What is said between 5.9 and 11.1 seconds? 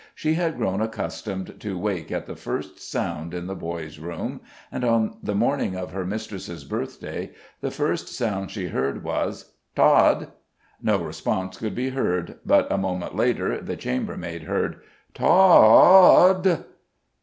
her mistress's birthday the first sound she heard was: "Tod!" No